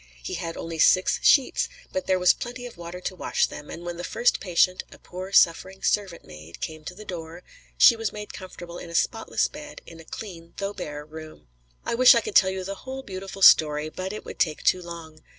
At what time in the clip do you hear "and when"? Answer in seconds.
3.69-3.97